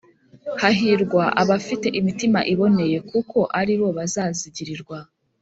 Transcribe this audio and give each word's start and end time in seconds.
Hahirwa 0.61 1.23
abafite 1.41 1.87
imitima 1.99 2.39
iboneye 2.53 2.97
kuko 3.09 3.37
aribo 3.59 3.87
bazazigirirwa 3.97 4.97